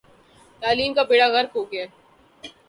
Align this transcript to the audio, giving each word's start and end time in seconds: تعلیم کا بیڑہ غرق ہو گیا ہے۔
تعلیم 0.61 0.91
کا 0.93 1.03
بیڑہ 1.09 1.27
غرق 1.33 1.51
ہو 1.55 1.63
گیا 1.71 1.83
ہے۔ 1.83 1.89